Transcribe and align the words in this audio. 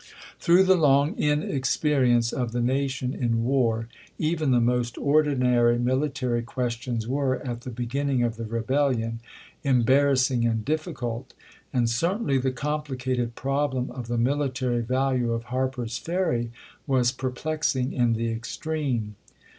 Through 0.39 0.63
the 0.63 0.75
long 0.77 1.15
inexperience 1.15 2.33
of 2.33 2.53
the 2.53 2.59
nation 2.59 3.13
in 3.13 3.43
war, 3.43 3.87
even 4.17 4.49
the 4.49 4.59
most 4.59 4.97
ordinary 4.97 5.77
military 5.77 6.41
questions 6.41 7.07
were, 7.07 7.35
at 7.45 7.61
the 7.61 7.69
beginning 7.69 8.23
of 8.23 8.35
the 8.35 8.45
rebellion, 8.45 9.19
embarrass 9.63 10.31
ing 10.31 10.43
and 10.43 10.65
difficult; 10.65 11.35
and 11.71 11.87
certainly 11.87 12.39
the 12.39 12.49
complicated 12.51 13.35
problem 13.35 13.91
of 13.91 14.07
the 14.07 14.17
military 14.17 14.81
value 14.81 15.33
of 15.33 15.43
Harper's 15.43 15.99
Ferry 15.99 16.51
was 16.87 17.11
perplexing 17.11 17.93
in 17.93 18.13
the 18.13 18.31
extreme. 18.31 19.15